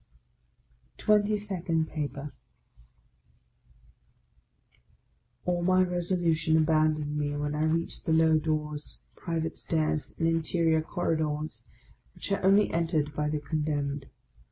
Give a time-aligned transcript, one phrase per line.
[0.97, 2.33] TWENTY SECOND PAPER
[5.45, 10.81] ALL my resolution abandoned me when I reached the low doors, private stairs, and interior
[10.81, 11.61] corridors,
[12.15, 14.07] which are only entered by the condemned.